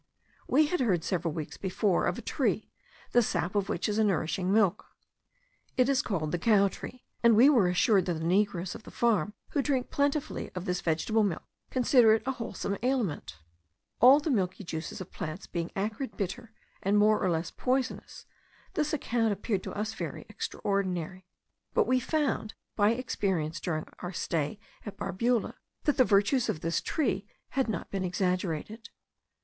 We 0.47 0.65
had 0.65 0.79
heard, 0.79 1.03
several 1.03 1.31
weeks 1.31 1.57
before, 1.57 2.05
of 2.07 2.17
a 2.17 2.23
tree, 2.23 2.71
the 3.11 3.21
sap 3.21 3.53
of 3.53 3.69
which 3.69 3.87
is 3.87 3.99
a 3.99 4.03
nourishing 4.03 4.51
milk. 4.51 4.87
It 5.77 5.87
is 5.87 6.01
called 6.01 6.31
the 6.31 6.39
cow 6.39 6.69
tree; 6.69 7.03
and 7.21 7.35
we 7.35 7.51
were 7.51 7.67
assured 7.67 8.07
that 8.07 8.15
the 8.15 8.23
negroes 8.23 8.73
of 8.73 8.81
the 8.81 8.89
farm, 8.89 9.35
who 9.49 9.61
drink 9.61 9.91
plentifully 9.91 10.49
of 10.55 10.65
this 10.65 10.81
vegetable 10.81 11.23
milk, 11.23 11.43
consider 11.69 12.15
it 12.15 12.23
a 12.25 12.31
wholesome 12.31 12.77
aliment. 12.81 13.37
All 13.99 14.19
the 14.19 14.31
milky 14.31 14.63
juices 14.63 15.01
of 15.01 15.11
plants 15.11 15.45
being 15.45 15.69
acrid, 15.75 16.17
bitter, 16.17 16.51
and 16.81 16.97
more 16.97 17.23
or 17.23 17.29
less 17.29 17.51
poisonous, 17.51 18.25
this 18.73 18.93
account 18.93 19.31
appeared 19.31 19.61
to 19.65 19.73
us 19.73 19.93
very 19.93 20.25
extraordinary; 20.29 21.27
but 21.75 21.85
we 21.85 21.99
found 21.99 22.55
by 22.75 22.89
experience 22.89 23.59
during 23.59 23.85
our 23.99 24.13
stay 24.13 24.59
at 24.83 24.97
Barbula, 24.97 25.57
that 25.83 25.97
the 25.97 26.03
virtues 26.03 26.49
of 26.49 26.61
this 26.61 26.81
tree 26.81 27.27
had 27.49 27.67
not 27.69 27.91
been 27.91 28.03
exaggerated. 28.03 28.89